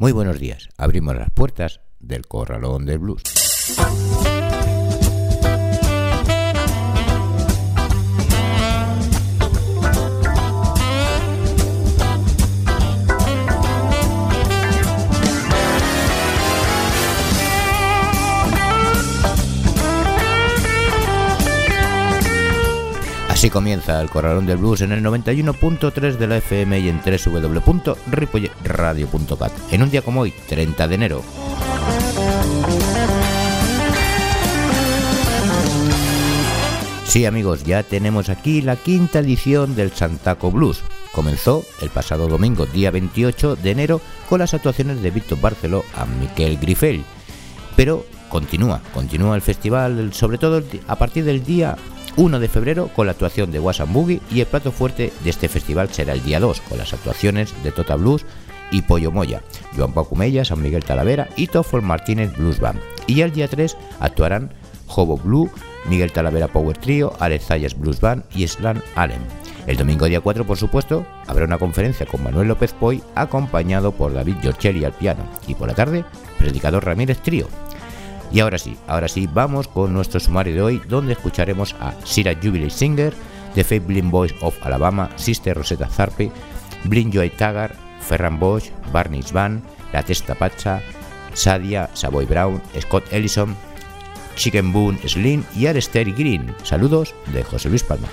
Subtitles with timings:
[0.00, 0.70] Muy buenos días.
[0.78, 3.22] Abrimos las puertas del Corralón del Blues.
[23.40, 29.52] Así comienza el Corralón del Blues en el 91.3 de la FM y en www.ripoyradio.cat.
[29.70, 31.22] En un día como hoy, 30 de enero.
[37.06, 40.82] Sí amigos, ya tenemos aquí la quinta edición del Santaco Blues.
[41.10, 46.04] Comenzó el pasado domingo, día 28 de enero, con las actuaciones de Víctor Barceló a
[46.04, 47.04] Miquel Grifel.
[47.74, 51.78] Pero continúa, continúa el festival, sobre todo a partir del día
[52.16, 55.48] 1 de febrero con la actuación de Wasan Boogie y el plato fuerte de este
[55.48, 58.24] festival será el día 2 con las actuaciones de Tota Blues
[58.70, 59.42] y Pollo Moya,
[59.76, 62.80] Joan Pacumella, San Miguel Talavera y Toffol Martínez Blues Band.
[63.06, 64.52] Y el día 3 actuarán
[64.86, 65.50] Hobo Blue,
[65.88, 69.20] Miguel Talavera Power Trio, Alex Zayas Blues Band y Slan Allen.
[69.66, 74.12] El domingo día 4, por supuesto, habrá una conferencia con Manuel López Poy acompañado por
[74.12, 76.04] David Giorcelli al piano y por la tarde,
[76.38, 77.46] Predicador Ramírez Trío.
[78.32, 82.34] Y ahora sí, ahora sí, vamos con nuestro sumario de hoy, donde escucharemos a Sira
[82.34, 83.12] Jubilee Singer,
[83.54, 86.30] The Fake Blind Boys of Alabama, Sister Rosetta Tharpe,
[86.84, 90.80] Blind Joy Taggart, Ferran Bosch, Barney Van, La Testa Pacha,
[91.34, 93.56] Sadia, Savoy Brown, Scott Ellison,
[94.36, 96.54] Chicken Boone Slim y Arester Green.
[96.62, 98.08] Saludos de José Luis Palma.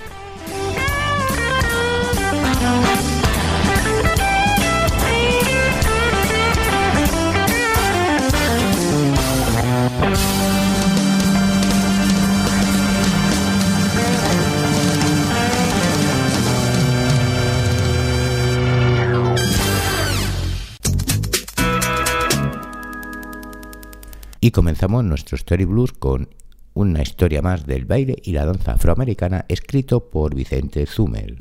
[24.47, 26.29] Y comenzamos nuestro Story Blues con
[26.73, 31.37] una historia más del baile y la danza afroamericana escrito por Vicente Zumel.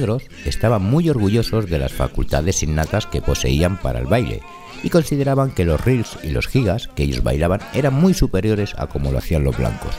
[0.00, 4.40] Negros estaban muy orgullosos de las facultades innatas que poseían para el baile
[4.82, 8.86] y consideraban que los reels y los gigas que ellos bailaban eran muy superiores a
[8.86, 9.94] como lo hacían los blancos.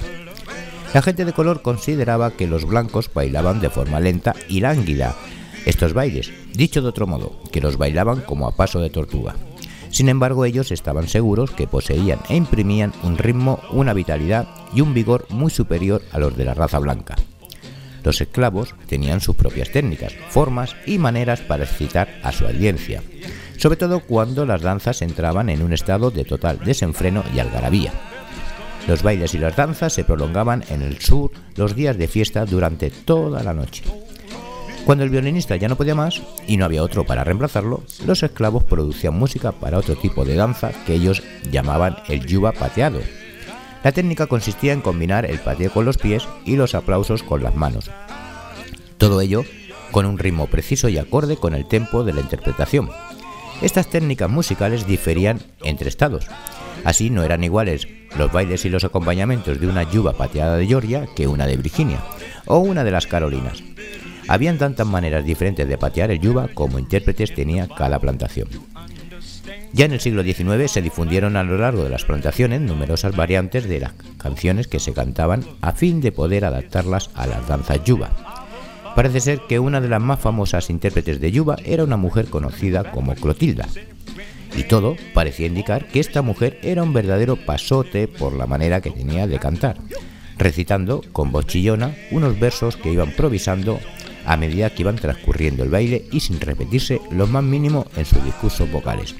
[0.93, 5.15] La gente de color consideraba que los blancos bailaban de forma lenta y lánguida
[5.65, 9.35] estos bailes, dicho de otro modo, que los bailaban como a paso de tortuga.
[9.91, 14.95] Sin embargo, ellos estaban seguros que poseían e imprimían un ritmo, una vitalidad y un
[14.95, 17.15] vigor muy superior a los de la raza blanca.
[18.03, 23.03] Los esclavos tenían sus propias técnicas, formas y maneras para excitar a su audiencia,
[23.57, 27.93] sobre todo cuando las danzas entraban en un estado de total desenfreno y algarabía.
[28.87, 32.89] Los bailes y las danzas se prolongaban en el sur los días de fiesta durante
[32.89, 33.83] toda la noche.
[34.85, 38.63] Cuando el violinista ya no podía más y no había otro para reemplazarlo, los esclavos
[38.63, 42.99] producían música para otro tipo de danza que ellos llamaban el yuba pateado,
[43.83, 47.55] la técnica consistía en combinar el pateo con los pies y los aplausos con las
[47.55, 47.89] manos.
[48.97, 49.43] Todo ello
[49.91, 52.89] con un ritmo preciso y acorde con el tempo de la interpretación.
[53.61, 56.27] Estas técnicas musicales diferían entre estados.
[56.83, 57.87] Así no eran iguales
[58.17, 61.99] los bailes y los acompañamientos de una yuba pateada de Georgia que una de Virginia
[62.45, 63.63] o una de las Carolinas.
[64.27, 68.47] Habían tantas maneras diferentes de patear el yuba como intérpretes tenía cada plantación.
[69.73, 73.69] Ya en el siglo XIX se difundieron a lo largo de las plantaciones numerosas variantes
[73.69, 78.11] de las canciones que se cantaban a fin de poder adaptarlas a las danzas yuba.
[78.95, 82.91] Parece ser que una de las más famosas intérpretes de yuba era una mujer conocida
[82.91, 83.67] como Clotilda.
[84.57, 88.91] Y todo parecía indicar que esta mujer era un verdadero pasote por la manera que
[88.91, 89.77] tenía de cantar,
[90.37, 93.79] recitando con voz chillona unos versos que iban improvisando
[94.25, 98.23] a medida que iban transcurriendo el baile y sin repetirse lo más mínimo en sus
[98.23, 99.15] discursos vocales.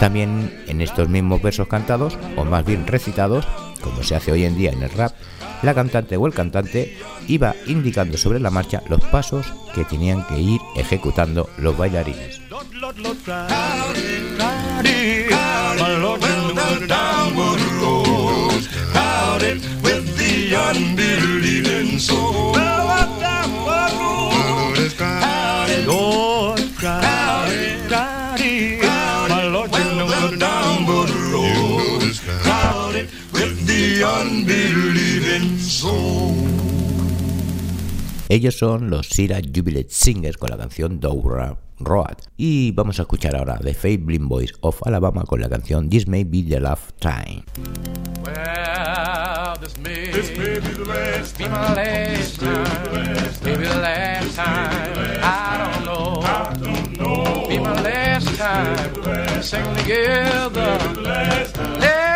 [0.00, 3.46] También en estos mismos versos cantados, o más bien recitados,
[3.82, 5.12] como se hace hoy en día en el rap,
[5.62, 6.96] la cantante o el cantante
[7.28, 12.40] iba indicando sobre la marcha los pasos que tenían que ir ejecutando los bailarines.
[38.30, 42.16] Ellos son los Sira Jubilee Singers con la canción Doura Road.
[42.38, 46.24] Y vamos a escuchar ahora The Fabling Boys of Alabama con la canción This May
[46.24, 47.44] Be the Last Time.
[48.24, 53.44] Well, this may, this may be the last be my last time.
[53.44, 54.94] Maybe the last time.
[55.22, 56.22] I don't know.
[56.22, 57.48] I don't know.
[57.48, 59.42] Be my last time.
[59.42, 61.02] Sing together.
[61.02, 62.09] Last time.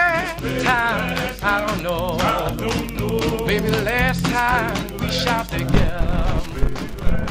[0.62, 2.16] I don't know.
[2.20, 2.96] I don't
[3.66, 6.40] the last time we shot together.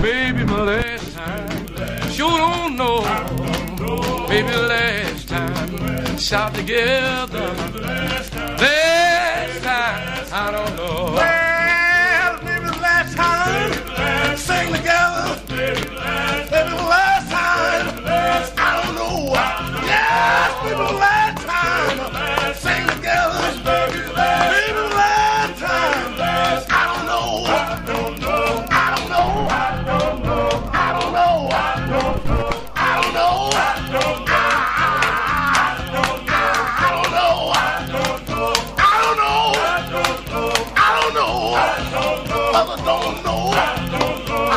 [0.01, 1.67] Maybe my last time.
[2.11, 3.01] Sure don't know.
[4.27, 6.17] Maybe the last time.
[6.17, 7.53] Shot together.
[8.59, 10.27] Last time.
[10.33, 11.13] I don't know.
[11.15, 14.37] Well, the last time.
[14.37, 15.39] Sing together.
[15.47, 17.85] The last time.
[18.57, 19.33] I don't know.
[19.85, 21.22] Yes, the last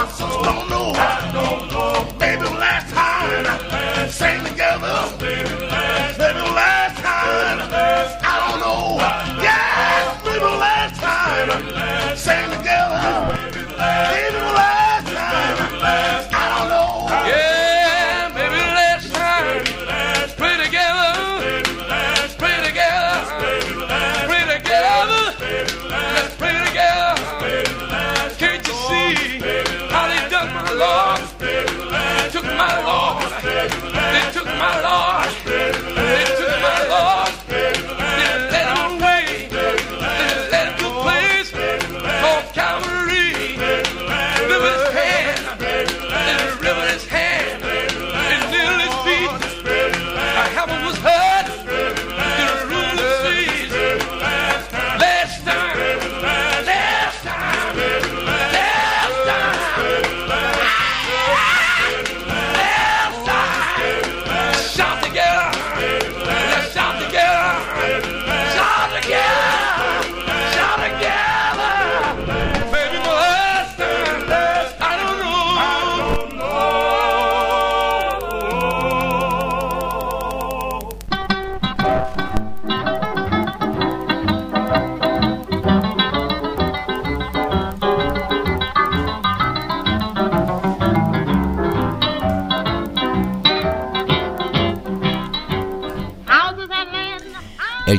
[0.09, 1.26] Oh, no.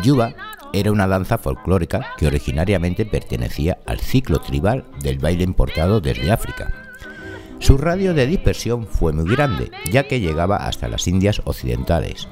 [0.08, 0.34] Yuba
[0.72, 6.72] era una danza folclórica que originariamente pertenecía al ciclo tribal del baile importado desde África.
[7.60, 12.30] Su radio de dispersión fue muy grande, ya que llegaba hasta las Indias occidentales.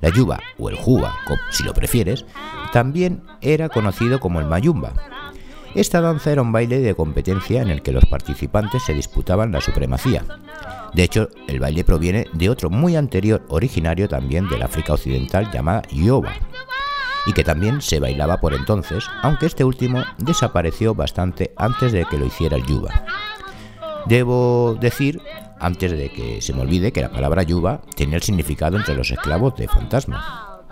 [0.00, 1.14] La yuba, o el juba,
[1.50, 2.24] si lo prefieres,
[2.72, 4.92] también era conocido como el mayumba.
[5.76, 9.60] Esta danza era un baile de competencia en el que los participantes se disputaban la
[9.60, 10.24] supremacía.
[10.92, 15.82] De hecho, el baile proviene de otro muy anterior, originario también del África Occidental, llamada
[15.90, 16.32] yoba,
[17.26, 22.18] y que también se bailaba por entonces, aunque este último desapareció bastante antes de que
[22.18, 23.04] lo hiciera el yuba.
[24.06, 25.20] Debo decir,
[25.60, 29.10] antes de que se me olvide, que la palabra yuba tenía el significado entre los
[29.10, 30.64] esclavos de fantasma.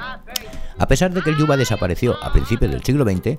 [0.78, 3.38] A pesar de que el yuba desapareció a principios del siglo XX,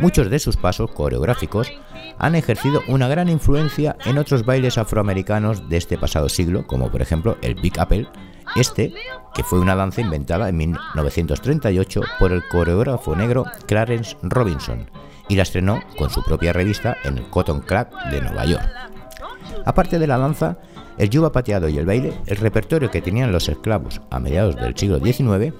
[0.00, 1.72] muchos de sus pasos coreográficos
[2.18, 7.00] han ejercido una gran influencia en otros bailes afroamericanos de este pasado siglo, como por
[7.00, 8.08] ejemplo el Big Apple,
[8.56, 8.92] este,
[9.34, 14.90] que fue una danza inventada en 1938 por el coreógrafo negro Clarence Robinson
[15.28, 18.68] y la estrenó con su propia revista en el Cotton Club de Nueva York.
[19.64, 20.58] Aparte de la danza,
[20.98, 24.76] el yuba pateado y el baile, el repertorio que tenían los esclavos a mediados del
[24.76, 25.54] siglo XIX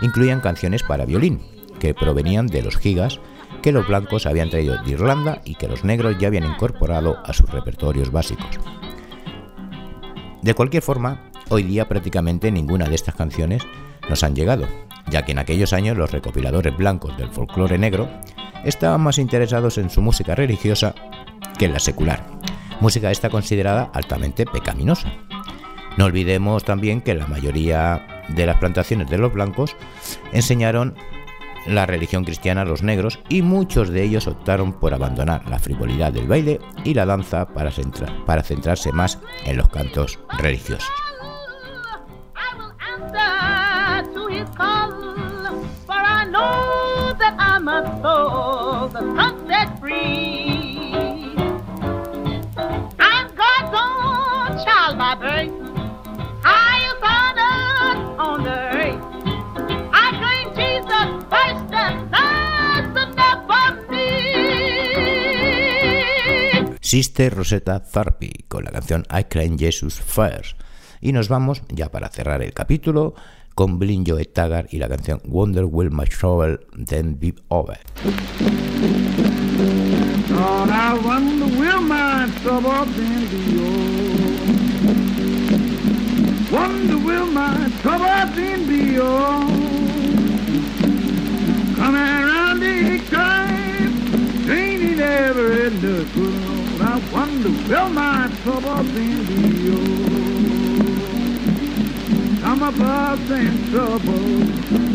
[0.00, 1.42] incluían canciones para violín,
[1.80, 3.20] que provenían de los gigas
[3.62, 7.32] que los blancos habían traído de Irlanda y que los negros ya habían incorporado a
[7.32, 8.58] sus repertorios básicos.
[10.42, 13.62] De cualquier forma, Hoy día prácticamente ninguna de estas canciones
[14.10, 14.68] nos han llegado,
[15.10, 18.06] ya que en aquellos años los recopiladores blancos del folclore negro
[18.64, 20.94] estaban más interesados en su música religiosa
[21.58, 22.22] que en la secular,
[22.80, 25.10] música esta considerada altamente pecaminosa.
[25.96, 29.74] No olvidemos también que la mayoría de las plantaciones de los blancos
[30.32, 30.96] enseñaron
[31.66, 36.12] la religión cristiana a los negros y muchos de ellos optaron por abandonar la frivolidad
[36.12, 37.72] del baile y la danza para,
[38.26, 41.07] para centrarse más en los cantos religiosos.
[66.88, 70.58] Sister Rosetta Tharpe con la canción I Claim Jesus First.
[71.02, 73.14] Y nos vamos, ya para cerrar el capítulo,
[73.54, 77.78] con Blind Joe Taggart y la canción Wonder Will My Trouble Then Be Over.
[86.50, 87.68] Wonder will my
[88.34, 88.96] then be?
[91.76, 92.60] Coming around
[95.82, 96.47] the?
[96.98, 99.14] I wonder will my trouble be
[99.70, 100.18] over?
[102.44, 104.18] I'm a bus in trouble,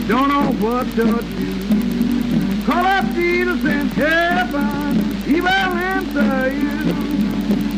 [0.09, 2.65] don't know what to do.
[2.65, 6.93] Call up Jesus in heaven he will answer you.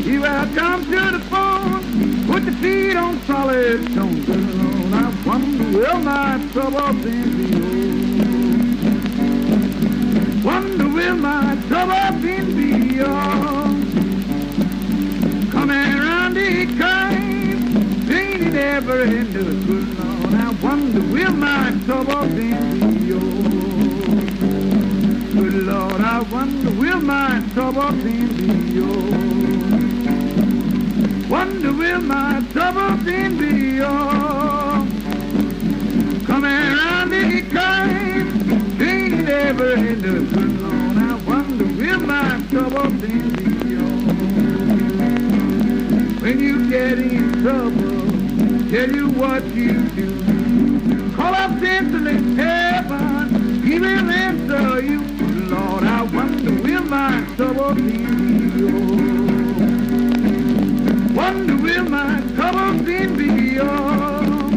[0.02, 4.92] He will come to the phone, put the feet on solid stone.
[4.92, 8.05] I wonder will my trouble be over?
[20.96, 22.54] Will my trouble be
[23.12, 23.56] over?
[25.34, 28.14] Good Lord, I wonder will my trouble be
[28.74, 29.16] yours?
[31.30, 33.12] Wonder will my trouble be
[33.76, 34.88] yours?
[36.26, 40.98] Coming around the kind, ain't ever in the good Lord.
[40.98, 43.14] I wonder will my trouble be
[43.68, 44.06] yours?
[46.22, 48.08] When you get in trouble,
[48.72, 50.05] tell you what you do.
[54.86, 55.00] You.
[55.50, 57.98] Lord, I wonder will my trouble be
[58.60, 59.56] yours?
[61.16, 63.00] Wonder will my trouble be
[63.56, 64.52] yours?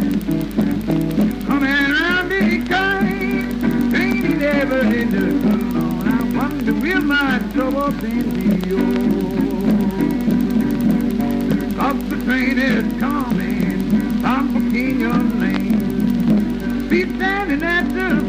[1.47, 5.27] Coming around the kind, ain't it ever in the
[5.79, 8.15] Lord, I wonder will my trouble be
[8.69, 9.29] yours?
[11.77, 16.89] Cause the train is coming, I'm for King of Lane.
[16.89, 18.28] Be standing at the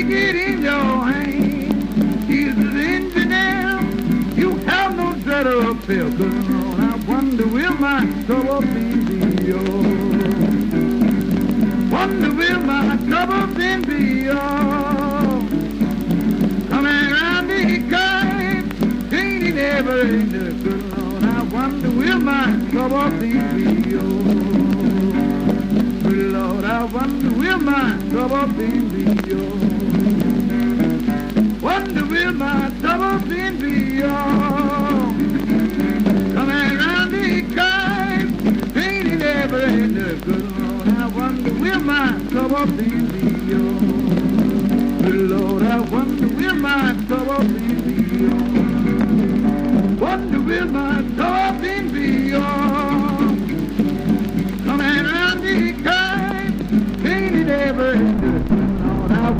[0.00, 2.24] ticket in your hand.
[2.24, 3.80] He's an engineer.
[4.34, 6.10] You have no dread of fail.
[6.10, 9.66] Cause Lord, I wonder will my trouble be yours?
[11.92, 15.50] Wonder will my trouble then be yours?
[16.70, 21.24] Coming around the kite, ain't it ever in the good Lord?
[21.24, 23.28] I wonder will my trouble be
[23.90, 24.30] yours?
[26.32, 29.19] Lord, I wonder will my trouble be yours?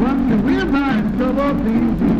[0.00, 2.19] Wonder will my trouble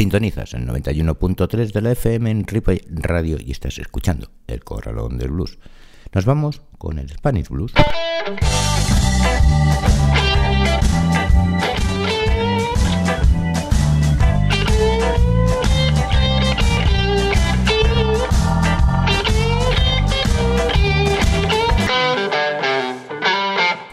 [0.00, 5.30] Sintonizas el 91.3 de la FM en Ripley Radio y estás escuchando el Corralón del
[5.30, 5.58] Blues.
[6.14, 7.74] Nos vamos con el Spanish Blues.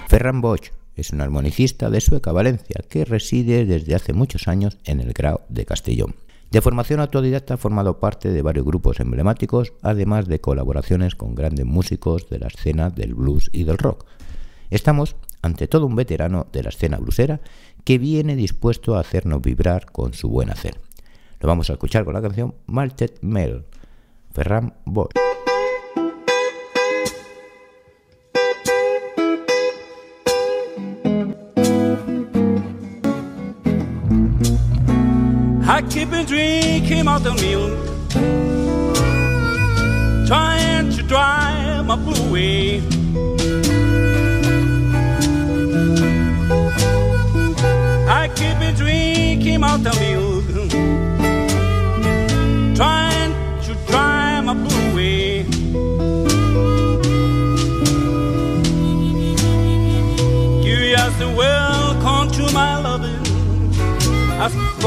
[0.07, 4.99] Ferran Bosch es un armonicista de Sueca, Valencia, que reside desde hace muchos años en
[4.99, 6.15] el Grau de Castellón.
[6.51, 11.65] De formación autodidacta ha formado parte de varios grupos emblemáticos, además de colaboraciones con grandes
[11.65, 14.05] músicos de la escena del blues y del rock.
[14.69, 17.41] Estamos ante todo un veterano de la escena bluesera
[17.83, 20.79] que viene dispuesto a hacernos vibrar con su buen hacer.
[21.39, 23.65] Lo vamos a escuchar con la canción Malted Mel,
[24.31, 25.13] Ferran Bosch.
[35.77, 37.71] I keep on drinking out the milk,
[40.27, 42.81] trying to drive my blue away.
[48.09, 50.36] I keep on drinking out the milk,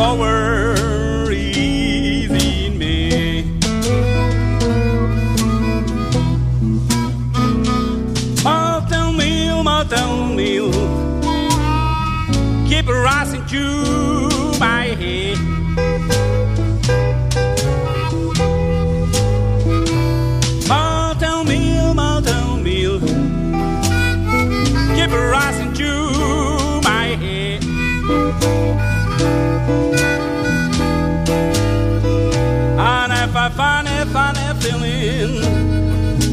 [0.00, 3.44] forward, easing me.
[8.42, 10.34] Oh, mountain meal, oh, mountain oh.
[10.34, 10.72] meal,
[12.66, 14.09] keep rising, you.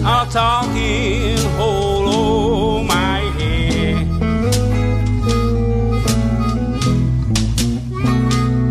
[0.07, 4.07] Feeling, I'll talk in whole oh my head.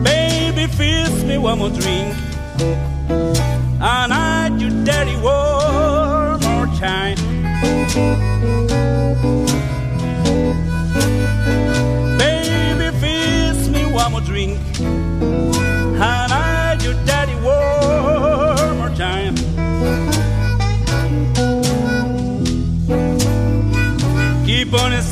[0.05, 2.15] Baby, fix me one more drink.
[3.79, 7.17] And I do daddy one more time.
[12.19, 14.59] Baby, fix me one more drink.
[14.79, 16.36] And I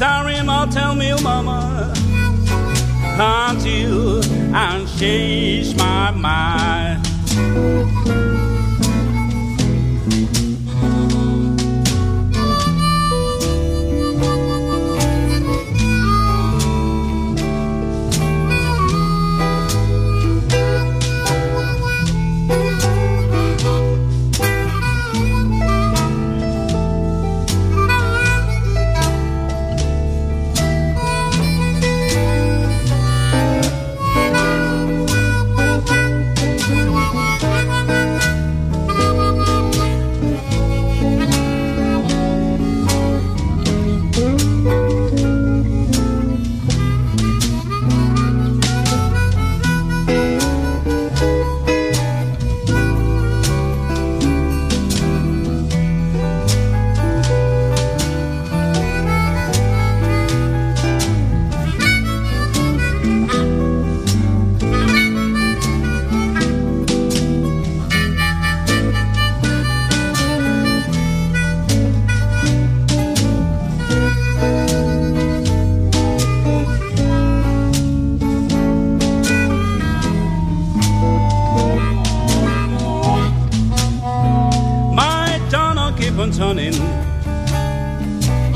[0.04, 1.90] sorry, I'll tell me, oh, mama,
[3.18, 4.22] until
[4.54, 7.93] I change my mind.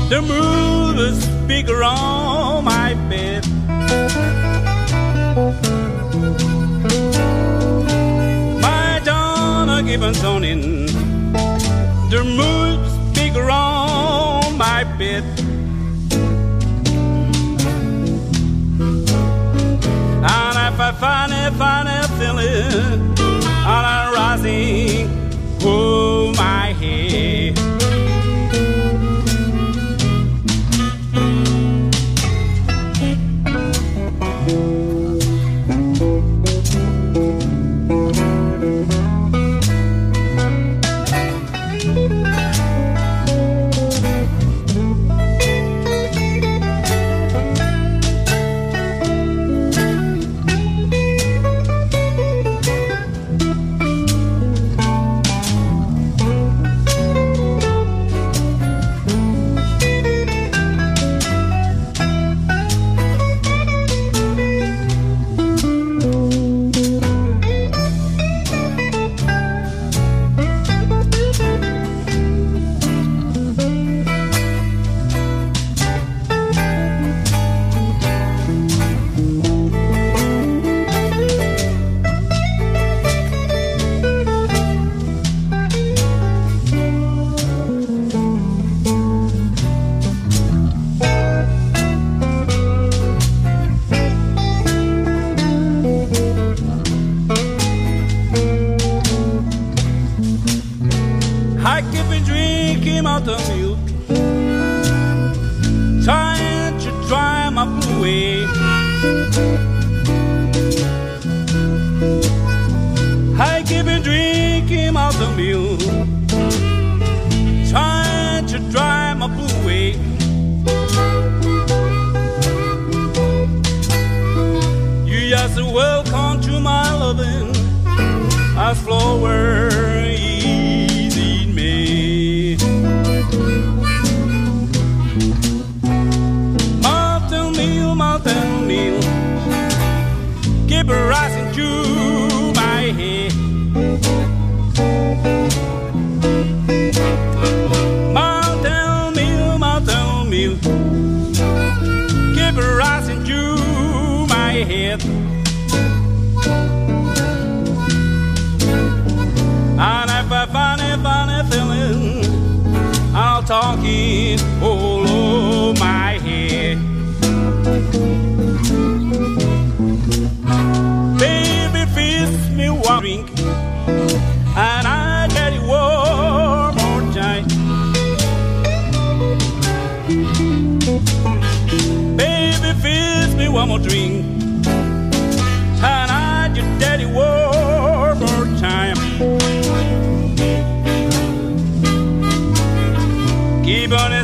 [0.09, 3.45] The moon is bigger on my bed.
[8.59, 10.87] My tunnel keep on turning.
[12.09, 15.23] The moon is bigger on my bed.
[20.25, 25.07] And if I find it, find it, feeling, and I'm rising,
[25.61, 27.38] oh my head.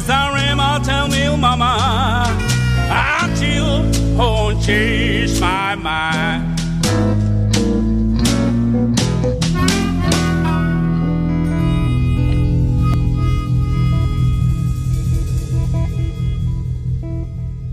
[0.05, 1.57] Tell me, mama,
[5.81, 6.55] my.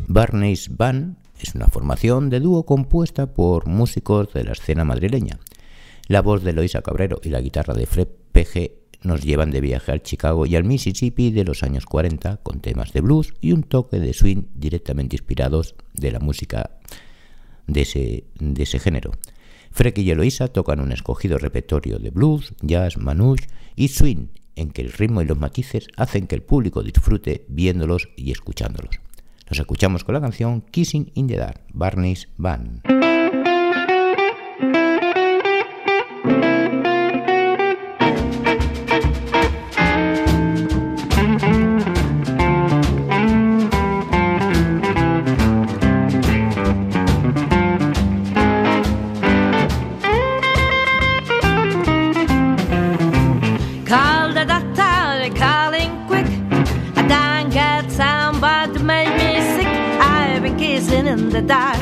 [0.09, 5.39] Barney's Band es una formación de dúo compuesta por músicos de la escena madrileña.
[6.09, 9.93] La voz de Loisa Cabrero y la guitarra de Fred PG nos llevan de viaje
[9.93, 13.63] al Chicago y al Mississippi de los años 40 con temas de blues y un
[13.63, 16.71] toque de swing directamente inspirados de la música
[17.67, 19.13] de ese, de ese género.
[19.71, 24.83] Freck y Eloisa tocan un escogido repertorio de blues, jazz, manouche y swing, en que
[24.83, 29.01] el ritmo y los matices hacen que el público disfrute viéndolos y escuchándolos.
[29.49, 33.12] Nos escuchamos con la canción Kissing in the Dark, Barney's Band.
[61.33, 61.81] The dark,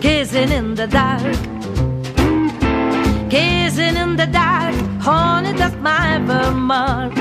[0.00, 1.36] kissing in the dark,
[3.30, 4.74] kissing in the dark.
[5.00, 7.14] Honey, that's my Vermont.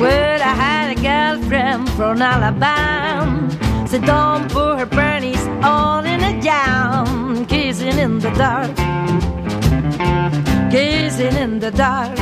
[0.00, 3.50] Well, I had a girlfriend from Alabama.
[3.88, 8.94] So don't put her panties all in a jam, kissing in the dark
[10.74, 12.18] gazing in the dark,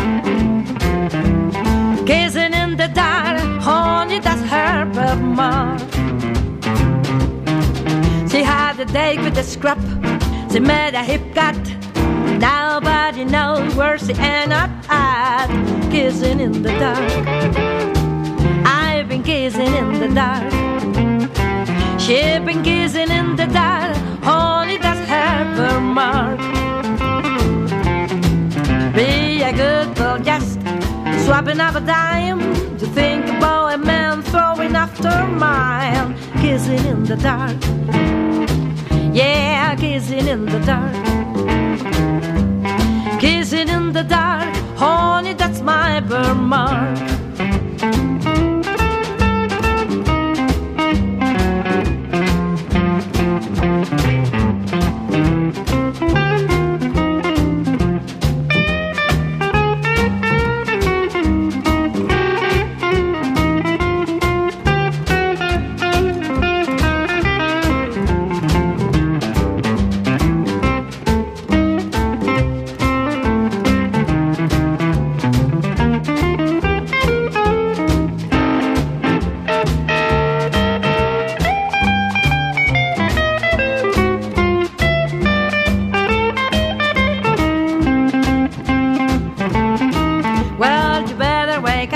[4.12, 5.80] Honey, that's her birthmark.
[8.30, 9.80] She had a date with a scrub.
[10.52, 11.56] She made a hip cut.
[12.38, 15.48] Nobody knows where she ended up at.
[15.90, 17.10] Kissing in the dark.
[18.66, 20.52] I've been kissing in the dark.
[21.98, 23.96] She's been kissing in the dark.
[24.22, 26.38] Honey, that's her birthmark.
[28.94, 30.60] Be a good girl, just
[31.24, 32.71] swapping up a dime
[34.32, 36.14] man after mine.
[36.40, 37.56] Kissing in the dark,
[39.14, 40.92] yeah, kissing in the dark,
[43.20, 46.98] kissing in the dark, honey, that's my birthmark.
[47.78, 48.11] Well,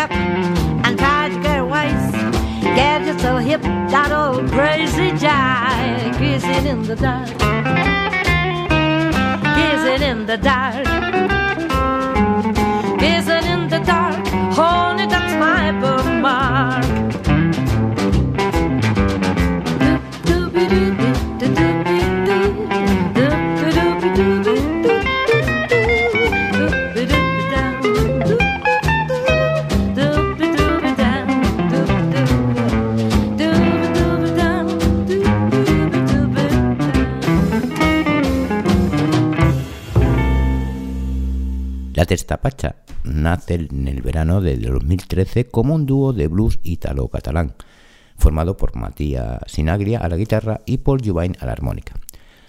[0.07, 2.13] up and try to get wise.
[2.63, 6.19] Get yourself hip, that old crazy jive.
[6.19, 7.29] Kissing in the dark.
[9.57, 10.87] Kissing in the dark.
[13.01, 14.27] Kissing in the dark.
[14.55, 16.86] Honey, that's my bookmark.
[41.97, 47.55] La Testapacha nace en el verano de 2013 como un dúo de blues ítalo-catalán,
[48.19, 51.95] formado por Matías Sinaglia a la guitarra y Paul Jubain a la armónica.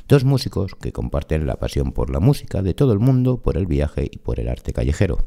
[0.10, 3.68] Dos músicos que comparten la pasión por la música de todo el mundo, por el
[3.68, 5.24] viaje y por el arte callejero.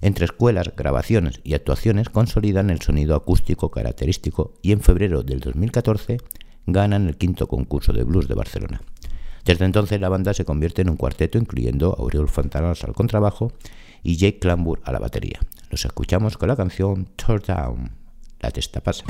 [0.00, 6.18] Entre escuelas, grabaciones y actuaciones consolidan el sonido acústico característico y en febrero del 2014
[6.68, 8.80] ganan el quinto concurso de blues de Barcelona.
[9.44, 13.52] Desde entonces la banda se convierte en un cuarteto incluyendo a Oriol Fontanals al contrabajo
[14.02, 15.38] y Jake Clambur a la batería.
[15.70, 17.90] Los escuchamos con la canción Turn Down,
[18.40, 19.04] la testa pasa.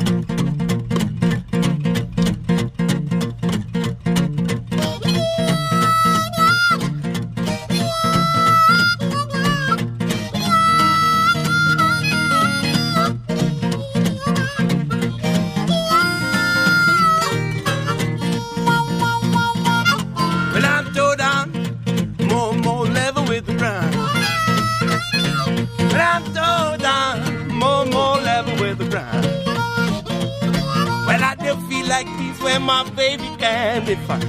[32.04, 34.24] Like this when my baby can be found.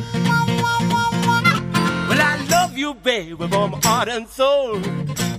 [2.09, 4.79] Well, I love you, baby, from my heart and soul.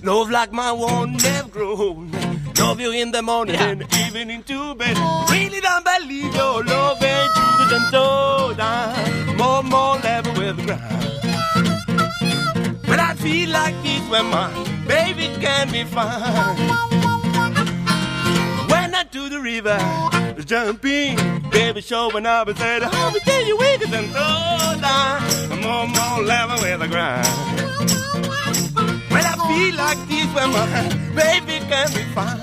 [0.03, 2.11] Love like my one never grown.
[2.59, 4.97] Love you in the morning and evening too, bed.
[5.31, 9.37] Really don't believe your love ain't true and so down.
[9.37, 11.03] More, more level with the ground.
[12.87, 14.51] But I feel like this when my
[14.87, 16.96] baby can be found.
[18.97, 19.79] When I to the river,
[20.47, 21.19] jumping,
[21.51, 25.23] baby showing up and said, How me tell you wicked and so down.
[25.63, 27.27] on more level with the ground.
[29.11, 30.65] Well, I feel like this when my
[31.15, 32.41] baby can be found.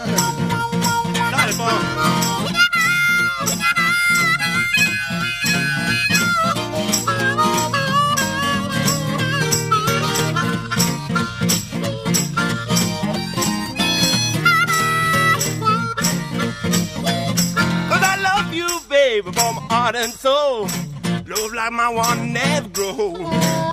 [19.14, 20.68] Baby, from heart and soul.
[21.28, 23.14] Love like my one never grow.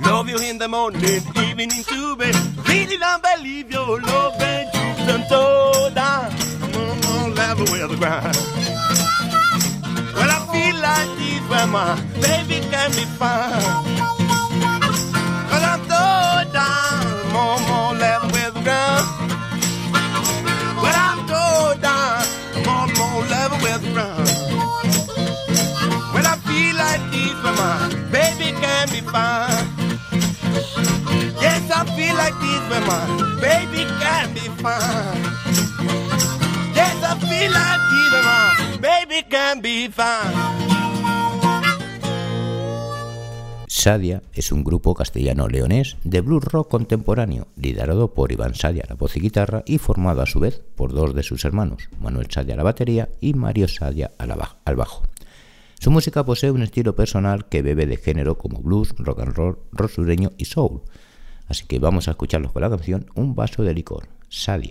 [0.04, 1.02] Love you in the morning,
[1.36, 2.34] evening to bed.
[2.68, 6.30] Really don't believe your love and truth and so down.
[7.12, 8.36] on level with the ground.
[10.14, 13.99] Well, I feel like this where my baby can be found.
[32.70, 34.48] Baby can be
[38.80, 39.90] baby can be.
[43.66, 48.94] Sadia es un grupo castellano-leonés de blues rock contemporáneo, liderado por Iván Sadia a la
[48.94, 52.54] voz y guitarra y formado a su vez por dos de sus hermanos, Manuel Sadia
[52.54, 55.02] a la batería y Mario Sadia a la al bajo.
[55.80, 59.58] Su música posee un estilo personal que bebe de género como blues, rock and roll,
[59.72, 60.82] rock sureño y soul.
[61.50, 64.70] Así que vamos a escucharlos con la canción Un vaso de licor, Sadia.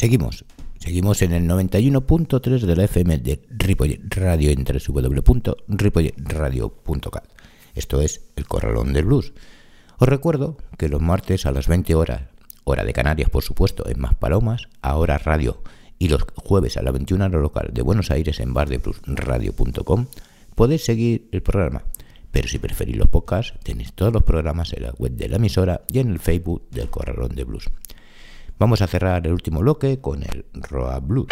[0.00, 7.24] Seguimos en el 91.3 de la FM de Ripollet Radio en www.ripolletradio.cat.
[7.74, 9.34] Esto es El Corralón del Blues.
[9.98, 12.22] Os recuerdo que los martes a las 20 horas,
[12.64, 15.62] hora de Canarias por supuesto, en Más Palomas, ahora radio,
[15.98, 20.06] y los jueves a la 21 hora local de Buenos Aires en bardebluesradio.com,
[20.54, 21.84] podéis seguir el programa.
[22.30, 25.82] Pero si preferís los podcasts, tenéis todos los programas en la web de la emisora
[25.92, 27.68] y en el Facebook del Corralón de Blues.
[28.60, 31.28] Vamos a cerrar el último bloque con el Roa Blues.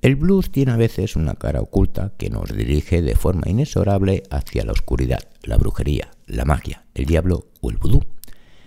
[0.00, 4.64] El blues tiene a veces una cara oculta que nos dirige de forma inexorable hacia
[4.64, 8.02] la oscuridad, la brujería, la magia, el diablo o el vudú.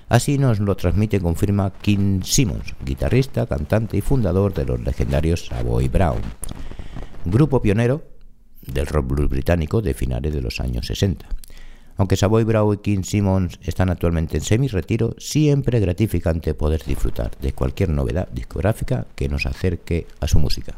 [0.09, 5.47] Así nos lo transmite y confirma Kim Simmons, guitarrista, cantante y fundador de los legendarios
[5.47, 6.21] Savoy Brown,
[7.25, 8.03] grupo pionero
[8.61, 11.27] del rock blues británico de finales de los años 60.
[11.97, 17.31] Aunque Savoy Brown y Kim Simmons están actualmente en semi-retiro, siempre es gratificante poder disfrutar
[17.39, 20.73] de cualquier novedad discográfica que nos acerque a su música.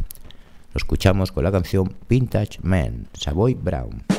[0.73, 4.18] Lo escuchamos con la canción Vintage Man, Savoy Brown.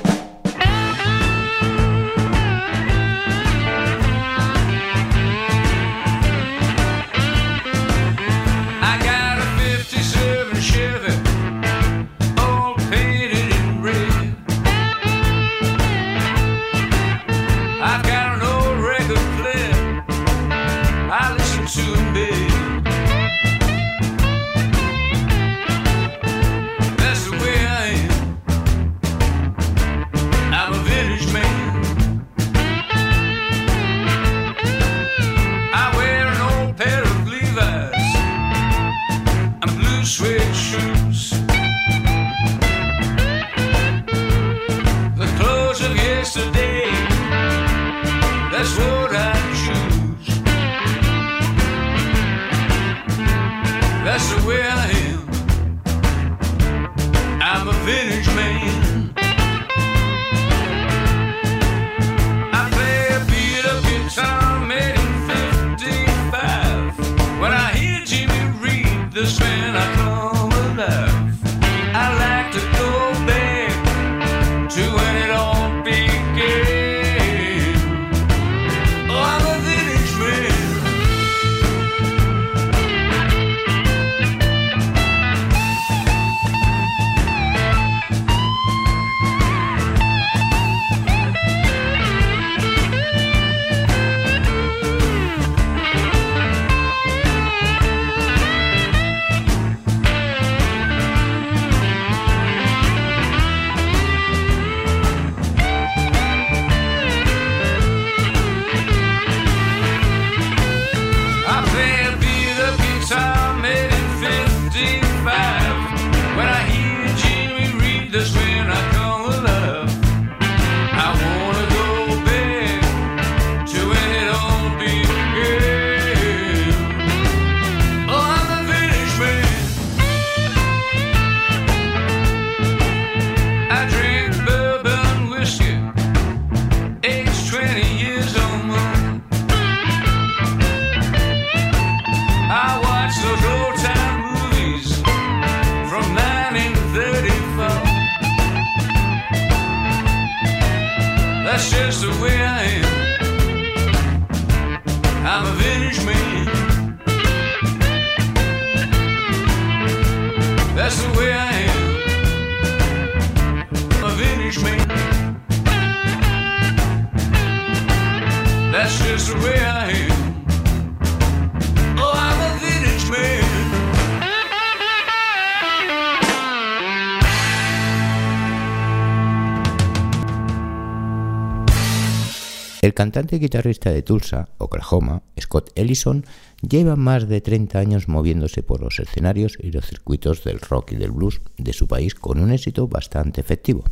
[183.11, 186.25] Cantante y guitarrista de Tulsa, Oklahoma, Scott Ellison,
[186.61, 190.95] lleva más de 30 años moviéndose por los escenarios y los circuitos del rock y
[190.95, 193.83] del blues de su país con un éxito bastante efectivo.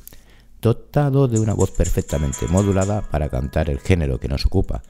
[0.62, 4.84] Dotado de una voz perfectamente modulada para cantar el género que nos ocupa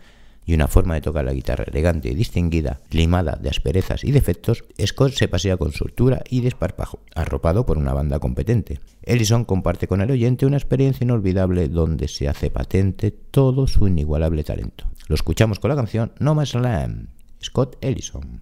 [0.48, 4.64] y una forma de tocar la guitarra elegante y distinguida, limada de asperezas y defectos,
[4.82, 8.80] Scott se pasea con soltura y desparpajo, arropado por una banda competente.
[9.02, 14.42] Ellison comparte con el oyente una experiencia inolvidable donde se hace patente todo su inigualable
[14.42, 14.86] talento.
[15.06, 17.08] Lo escuchamos con la canción No Man's Land,
[17.42, 18.40] Scott Ellison.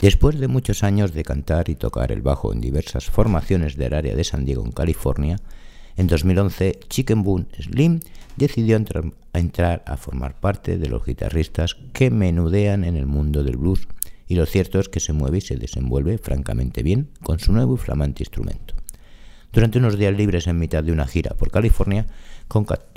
[0.00, 4.14] Después de muchos años de cantar y tocar el bajo en diversas formaciones del área
[4.14, 5.40] de San Diego, en California,
[5.96, 7.98] en 2011 Chicken Boone Slim
[8.36, 13.88] decidió entrar, a formar parte de los guitarristas que menudean en el mundo del blues
[14.28, 17.74] y lo cierto es que se mueve y se desenvuelve francamente bien con su nuevo
[17.74, 18.74] y flamante instrumento.
[19.52, 22.06] Durante unos días libres en mitad de una gira por California,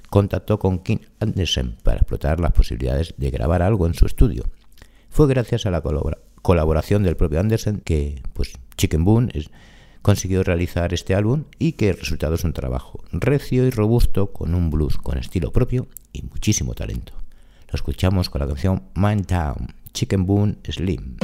[0.10, 4.43] contactó con Kim Anderson para explotar las posibilidades de grabar algo en su estudio.
[5.10, 9.50] Fue gracias a la colabora- colaboración del propio Anderson que pues, Chicken Boone es-
[10.02, 14.56] consiguió realizar este álbum y que el resultado es un trabajo recio y robusto con
[14.56, 17.14] un blues con estilo propio y muchísimo talento.
[17.70, 21.18] Lo escuchamos con la canción Man Town, Chicken Boone Slim.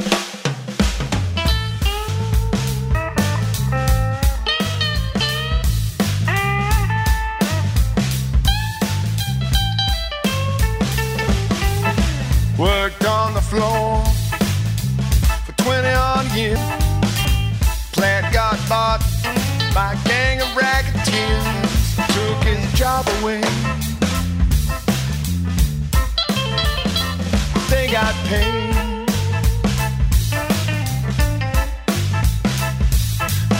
[15.68, 16.58] 20 odd years.
[17.92, 19.02] Plant got bought
[19.74, 21.44] by a gang of racketeers.
[22.14, 23.42] Took his job away.
[27.68, 28.72] They got paid.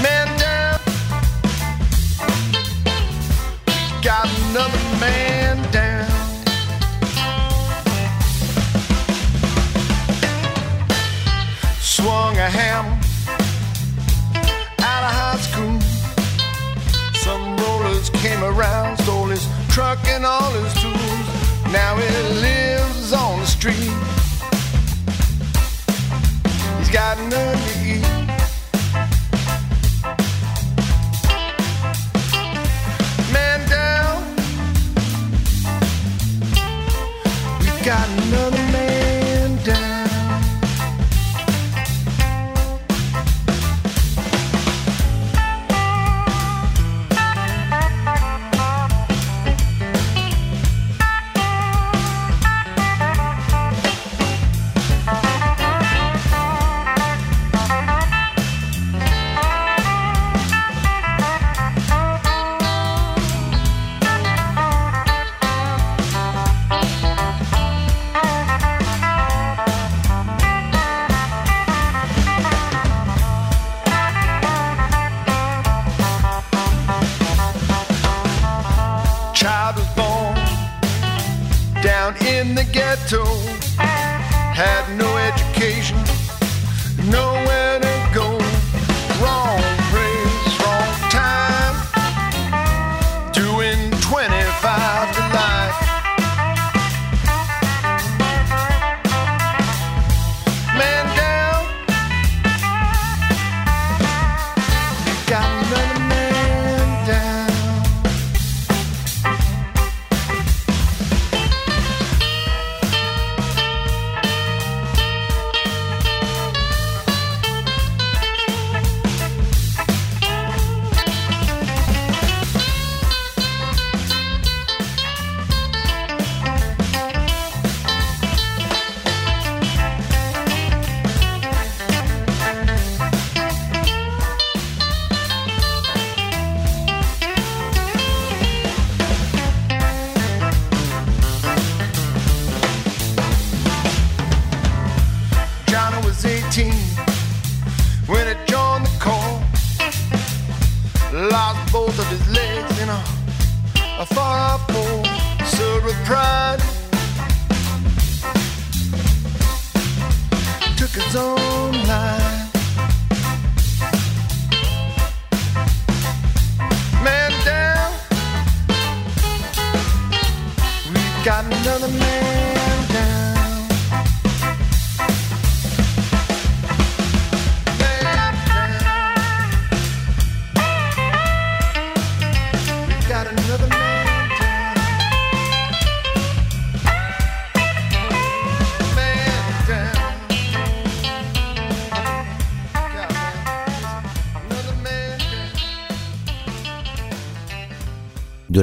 [0.02, 0.80] Man down.
[4.02, 5.47] Got another man
[12.48, 12.98] a
[14.80, 15.80] out of high school.
[17.14, 21.26] Some rollers came around, stole his truck and all his tools.
[21.72, 22.08] Now he
[22.40, 23.92] lives on the street.
[26.78, 27.77] He's got nothing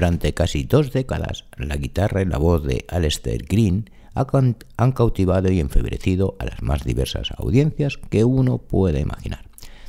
[0.06, 5.60] Durante casi dos décadas, la guitarra y la voz de Alistair Green han cautivado y
[5.60, 9.45] enfebrecido a las más diversas audiencias que uno pueda imaginar,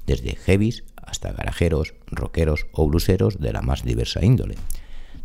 [0.06, 4.54] desde heavies hasta garajeros, rockeros o bluseros de la más diversa índole.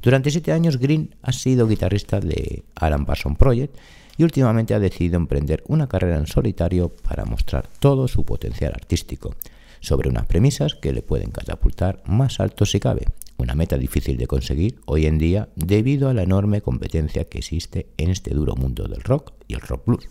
[0.01, 3.77] Durante siete años, Green ha sido guitarrista de Alan Parsons Project
[4.17, 9.35] y últimamente ha decidido emprender una carrera en solitario para mostrar todo su potencial artístico,
[9.79, 13.05] sobre unas premisas que le pueden catapultar más alto si cabe,
[13.41, 17.87] una meta difícil de conseguir hoy en día debido a la enorme competencia que existe
[17.97, 20.07] en este duro mundo del rock y el rock blues.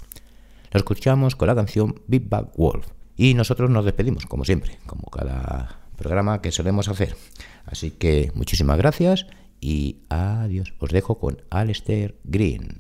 [0.72, 5.08] Lo escuchamos con la canción Big Bad Wolf y nosotros nos despedimos, como siempre, como
[5.10, 7.14] cada programa que solemos hacer.
[7.66, 9.26] Así que muchísimas gracias
[9.60, 10.72] y adiós.
[10.78, 12.78] Os dejo con Alistair Green.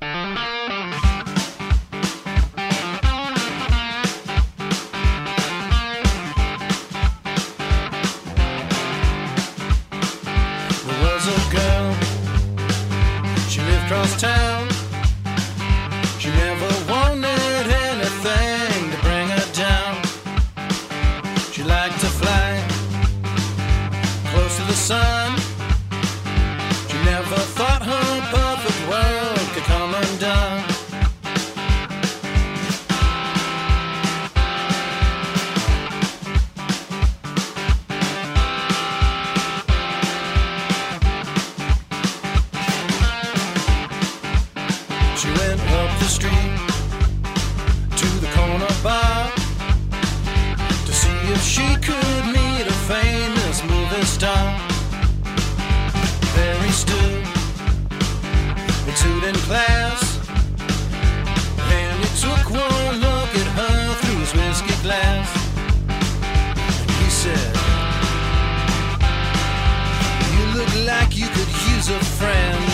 [71.92, 72.64] A friend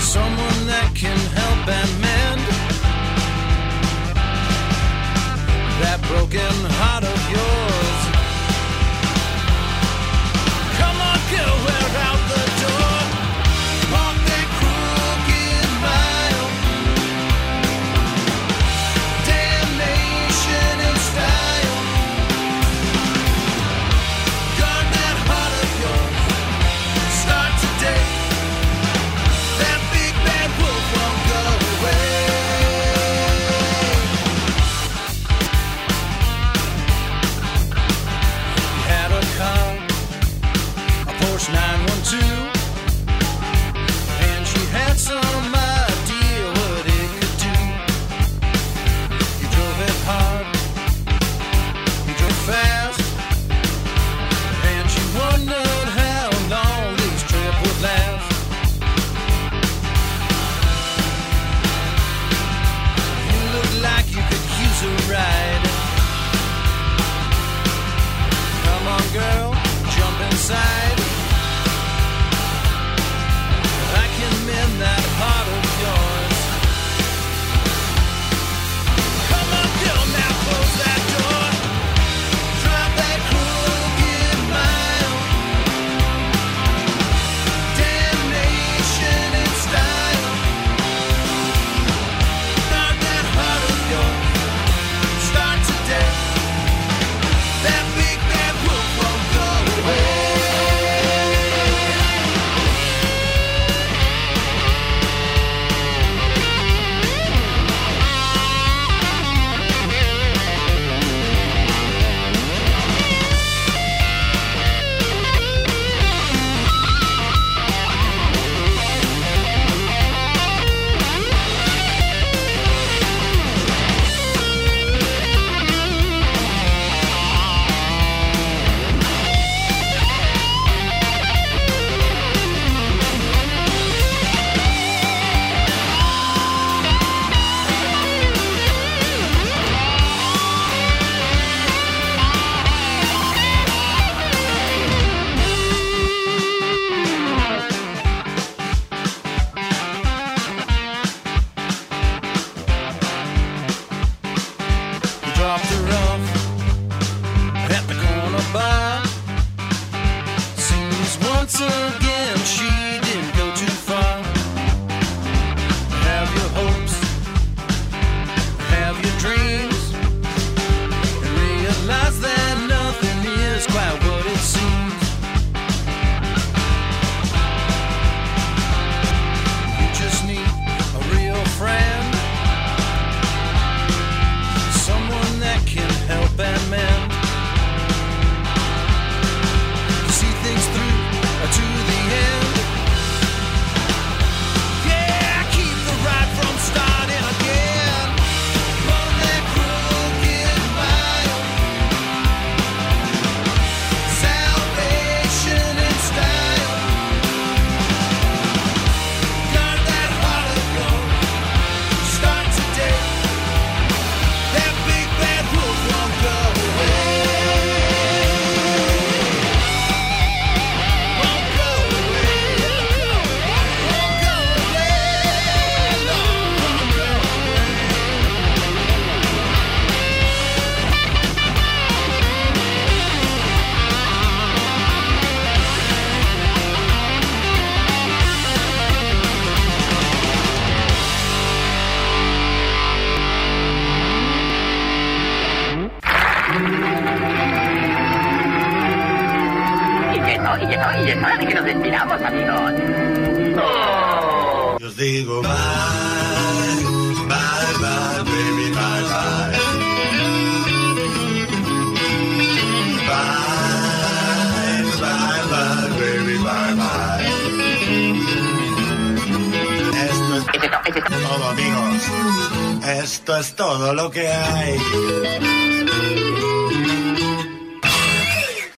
[0.00, 2.40] someone that can help and mend
[5.82, 7.67] that broken heart of yours.